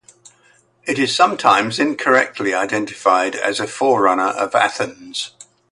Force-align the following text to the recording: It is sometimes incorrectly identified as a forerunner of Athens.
It 0.87 0.97
is 0.97 1.15
sometimes 1.15 1.77
incorrectly 1.77 2.55
identified 2.55 3.35
as 3.35 3.59
a 3.59 3.67
forerunner 3.67 4.29
of 4.29 4.55
Athens. 4.55 5.33